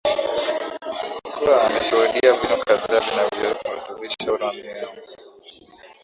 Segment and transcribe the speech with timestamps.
[1.33, 4.95] kuwa ameshuhudia vinu kadhaa vinavyorutubisha uranium